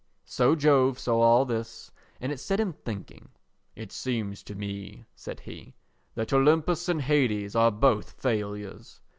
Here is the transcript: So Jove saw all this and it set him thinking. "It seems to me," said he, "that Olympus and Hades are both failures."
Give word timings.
So 0.25 0.55
Jove 0.55 0.97
saw 0.97 1.21
all 1.21 1.45
this 1.45 1.91
and 2.19 2.31
it 2.31 2.39
set 2.39 2.59
him 2.59 2.73
thinking. 2.73 3.29
"It 3.75 3.91
seems 3.91 4.41
to 4.45 4.55
me," 4.55 5.05
said 5.15 5.41
he, 5.41 5.75
"that 6.15 6.33
Olympus 6.33 6.89
and 6.89 7.03
Hades 7.03 7.55
are 7.55 7.69
both 7.69 8.13
failures." 8.13 8.99